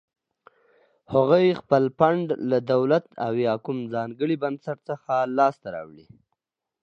هغوی 1.13 1.47
خپل 1.61 1.83
فنډ 1.97 2.25
له 2.49 2.57
دولت 2.71 3.05
او 3.25 3.31
یا 3.45 3.55
کوم 3.65 3.77
ځانګړي 3.93 4.35
بنسټ 4.43 4.77
څخه 4.89 5.11
لاس 5.37 5.55
ته 5.63 5.67
راوړي. 5.75 6.05